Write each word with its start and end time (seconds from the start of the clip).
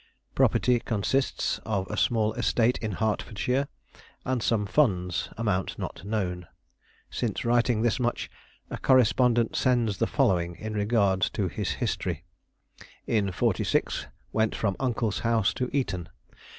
Property 0.33 0.79
consists 0.79 1.59
of 1.63 1.85
a 1.91 1.95
small 1.95 2.33
estate 2.33 2.79
in 2.79 2.93
Hertfordshire, 2.93 3.67
and 4.25 4.41
some 4.41 4.65
funds, 4.65 5.29
amount 5.37 5.77
not 5.77 6.03
known. 6.03 6.47
Since 7.11 7.45
writing 7.45 7.83
this 7.83 7.99
much, 7.99 8.27
a 8.71 8.79
correspondent 8.79 9.55
sends 9.55 9.99
the 9.99 10.07
following 10.07 10.55
in 10.55 10.73
regard 10.73 11.21
to 11.37 11.47
his 11.47 11.73
history. 11.73 12.23
In 13.05 13.31
'46 13.31 14.07
went 14.33 14.55
from 14.55 14.75
uncle's 14.79 15.19
house 15.19 15.53
to 15.53 15.69
Eton. 15.71 16.09